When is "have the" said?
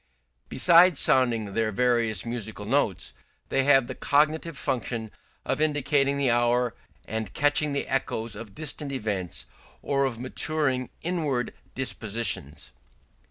3.65-3.93